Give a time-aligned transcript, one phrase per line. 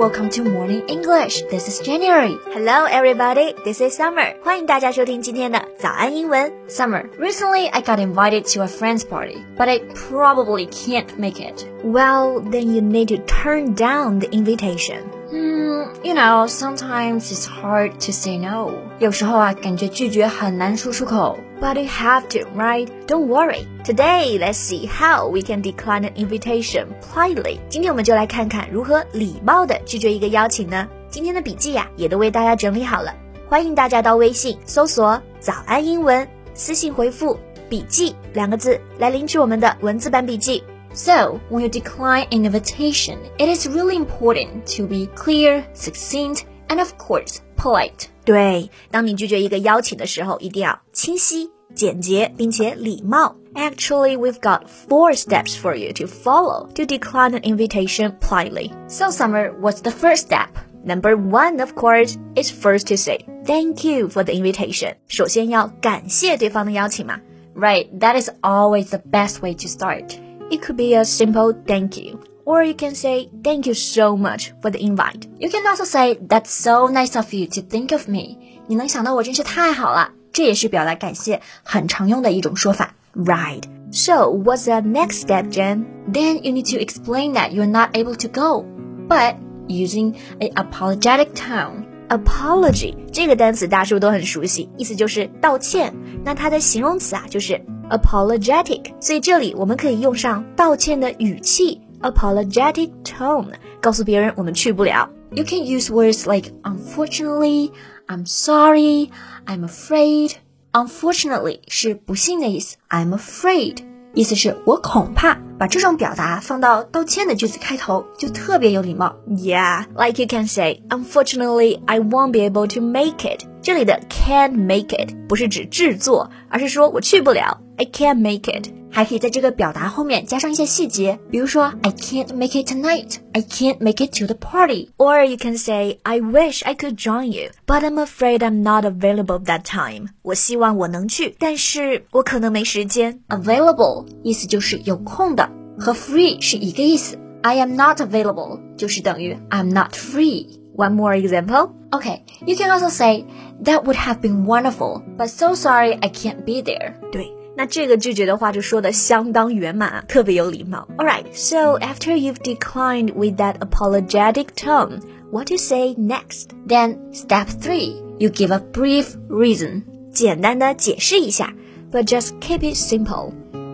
[0.00, 1.42] Welcome to Morning English.
[1.50, 2.34] This is January.
[2.46, 3.52] Hello, everybody.
[3.62, 4.34] This is Summer.
[4.42, 6.50] 欢迎大家收听今天的早安英文。
[6.66, 11.66] Summer, recently I got invited to a friend's party, but I probably can't make it.
[11.84, 15.02] Well, then you need to turn down the invitation.
[15.33, 18.71] 嗯 you know, sometimes it's hard to say no.
[18.99, 21.39] 有时候啊，感觉拒绝很难说出口。
[21.61, 22.87] But you have to, right?
[23.07, 23.65] Don't worry.
[23.85, 27.59] Today, let's see how we can decline an invitation politely.
[27.69, 30.87] 今天我们就来看看如何礼貌的拒绝一个邀请呢？
[31.09, 33.13] 今天的笔记呀、也都为大家整理好了，
[33.47, 40.63] 欢迎大家到微信搜索“早安英文”，私信回复“笔记”两个字来领取我们的文字版笔记。
[40.94, 46.94] So, when you decline an invitation, it is really important to be clear, succinct, and of
[46.96, 48.06] course, polite.
[48.24, 53.36] 对，当你拒绝一个邀请的时候，一定要清晰、简洁，并且礼貌。
[53.54, 58.70] Actually, we've got four steps for you to follow to decline an invitation politely.
[58.88, 60.48] So, Summer, what's the first step?
[60.84, 64.94] Number one, of course, is first to say thank you for the invitation.
[65.08, 67.18] 首先要感谢对方的邀请嘛。
[67.54, 70.16] Right, that is always the best way to start.
[70.50, 74.52] It could be a simple thank you, or you can say thank you so much
[74.62, 75.28] for the invite.
[75.38, 78.38] You can also say, That's so nice of you to think of me.
[78.68, 80.10] 你能想到我真是太好了。
[80.32, 82.94] 这也是表达感谢很常用的一种说法。
[83.14, 83.62] Right.
[83.90, 85.86] So, what's the next step, Jen?
[86.12, 88.64] Then you need to explain that you're not able to go,
[89.08, 89.36] but
[89.68, 91.86] using an apologetic tone.
[92.08, 94.68] apology 这个单词大家是不是都很熟悉？
[94.76, 95.94] 意思就是道歉。
[96.24, 103.46] 那它的形容词啊就是 apologetic，所以这里我们可以用上道歉的语气 apologetic tone，
[103.80, 105.08] 告诉别人我们去不了。
[105.32, 107.70] You can use words like unfortunately,
[108.06, 109.10] I'm sorry,
[109.44, 110.32] I'm afraid.
[110.72, 113.78] Unfortunately 是不幸的意思，I'm afraid
[114.14, 115.38] 意思是我恐怕。
[115.58, 119.16] 把这种表达放到道歉的句子开头，就特别有礼貌。
[119.26, 123.46] Yeah, like you can say, unfortunately, I won't be able to make it.
[123.62, 128.70] 这里的 can't make it 不是指制作，而是说我去不了 ，I can't make it.
[128.90, 134.88] 还可以在这个表达后面加上一些细节，比如说 I can't make it tonight, I can't make it to the party.
[134.96, 138.84] Or you can say, I wish I could join you, but I'm afraid I'm not
[138.84, 140.08] available that time.
[140.22, 143.20] 我希望我能去，但是我可能没时间。
[143.28, 147.18] Available 意思就是有空的，和 free 是一个意思。
[147.42, 150.58] I am not available 就是等于 I'm not free。
[150.74, 151.70] One more example.
[151.90, 153.24] Okay, you can also say
[153.64, 156.94] that would have been wonderful, but so sorry I can't be there.
[157.10, 160.86] 对， 那这个拒绝的话就说的相当圆满啊，特别有礼貌。
[160.98, 165.00] Alright, so after you've declined with that apologetic tone,
[165.30, 166.50] what to say next?
[166.66, 169.82] Then step 3, you give a brief reason.
[170.12, 171.54] 简单的解释一下，
[171.90, 173.32] but just keep it simple.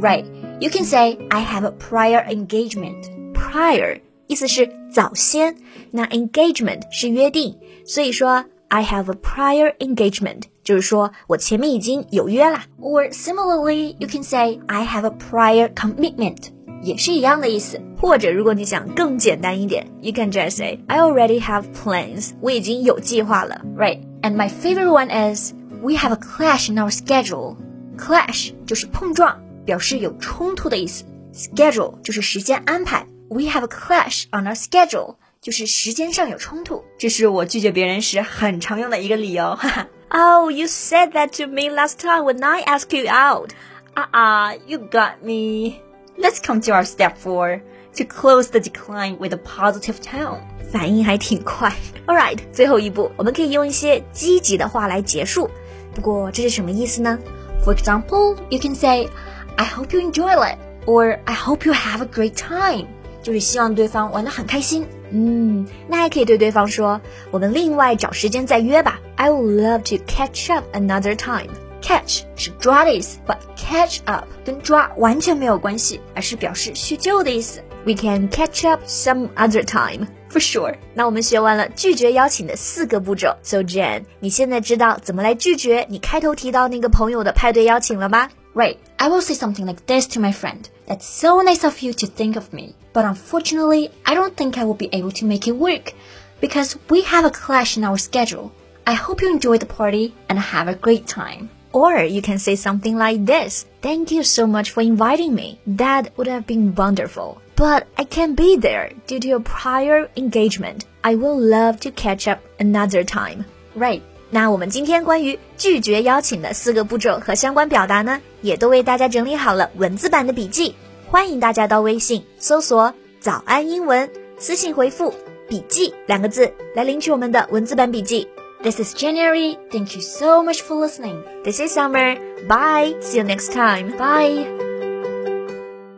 [0.00, 0.24] Right.
[0.60, 3.10] You can say I have a prior engagement.
[3.34, 5.56] Prior 意思是早先，
[5.90, 12.64] 那 engagement 是约定，所以说 I have a prior engagement 就是说我前面已经有约啦。
[12.80, 16.48] Or similarly, you can say I have a prior commitment.
[16.82, 17.80] 也是一样的意思。
[18.00, 23.60] 或者如果你想更简单一点，you can just say I already have plans，我已经有计划了。
[23.76, 24.00] Right.
[24.22, 25.52] And my favorite one is
[25.82, 27.56] we have a clash in our schedule.
[27.96, 31.04] Clash 就是碰撞，表示有冲突的意思。
[31.32, 33.06] Schedule 就是时间安排。
[33.28, 36.82] We have a clash on our schedule， 就是时间上有冲突。
[36.98, 39.54] 这是我拒绝别人时很常用的一个理由。
[39.56, 39.86] 哈哈。
[40.10, 43.50] Oh, you said that to me last time when I asked you out.
[43.94, 45.80] Ah, uh you got me.
[46.16, 47.60] Let's come to our step four
[47.96, 50.40] to close the decline with a positive tone.
[50.72, 51.72] 反应还挺快。
[52.06, 55.50] All right，最后一步，我们可以用一些积极的话来结束。
[55.94, 57.18] 不过这是什么意思呢？
[57.64, 59.08] For example, you can say,
[59.56, 62.86] I hope you enjoy it, or I hope you have a great time.
[63.21, 64.85] 就是希望对方玩得很开心。
[65.11, 66.99] 嗯，那还可以对对方说，
[67.31, 68.99] 我们另外找时间再约吧。
[69.15, 71.49] I would love to catch up another time.
[71.81, 77.63] Catch 是抓的意思，but catch up 跟抓完全没有关系，而是表示叙旧的意思。
[77.85, 80.07] We can catch up some other time.
[80.29, 80.75] For sure.
[80.93, 83.35] 那我们学完了拒绝邀请的四个步骤。
[83.41, 88.29] So Jane，你现在知道怎么来拒绝你开头提到那个朋友的派对邀请了吗？
[88.59, 88.77] Right.
[88.99, 90.69] I will say something like this to my friend.
[90.85, 92.75] That's so nice of you to think of me.
[92.91, 95.93] But unfortunately, I don't think I will be able to make it work
[96.41, 98.51] because we have a clash in our schedule.
[98.85, 101.49] I hope you enjoy the party and have a great time.
[101.71, 103.65] Or you can say something like this.
[103.81, 105.61] Thank you so much for inviting me.
[105.65, 107.41] That would have been wonderful.
[107.55, 110.83] But I can't be there due to a prior engagement.
[111.01, 113.45] I will love to catch up another time.
[113.73, 114.03] Right.
[114.31, 120.75] 那我们今天关于拒绝邀请的四个步骤和相关表达呢也都为大家整理好了文字版的笔记
[121.07, 125.13] 欢迎大家到微信搜索早安英文私信回复
[125.47, 128.27] 笔记两个字来领取我们的文字版笔记
[128.61, 132.15] this is january thank you so much for listening this is summer
[132.47, 134.45] bye see you next time bye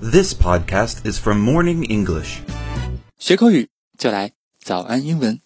[0.00, 2.38] this podcast is from morning english
[3.18, 3.68] 学口语
[3.98, 5.43] 就来早安英文